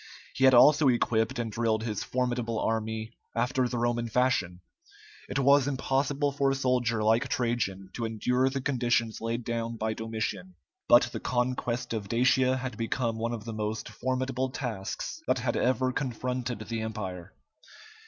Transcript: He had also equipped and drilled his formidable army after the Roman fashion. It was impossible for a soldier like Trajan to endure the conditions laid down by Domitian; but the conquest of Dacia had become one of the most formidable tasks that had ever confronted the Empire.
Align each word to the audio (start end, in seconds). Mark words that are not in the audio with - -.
He 0.33 0.45
had 0.45 0.55
also 0.55 0.87
equipped 0.87 1.37
and 1.37 1.51
drilled 1.51 1.83
his 1.83 2.03
formidable 2.03 2.57
army 2.59 3.11
after 3.35 3.67
the 3.67 3.77
Roman 3.77 4.09
fashion. 4.09 4.61
It 5.29 5.37
was 5.37 5.67
impossible 5.67 6.31
for 6.31 6.49
a 6.49 6.55
soldier 6.55 7.03
like 7.03 7.27
Trajan 7.27 7.91
to 7.93 8.05
endure 8.05 8.49
the 8.49 8.61
conditions 8.61 9.21
laid 9.21 9.43
down 9.43 9.77
by 9.77 9.93
Domitian; 9.93 10.55
but 10.89 11.03
the 11.11 11.19
conquest 11.19 11.93
of 11.93 12.09
Dacia 12.09 12.57
had 12.57 12.77
become 12.77 13.19
one 13.19 13.31
of 13.31 13.45
the 13.45 13.53
most 13.53 13.89
formidable 13.89 14.49
tasks 14.49 15.21
that 15.27 15.37
had 15.37 15.55
ever 15.55 15.91
confronted 15.91 16.57
the 16.57 16.81
Empire. 16.81 17.35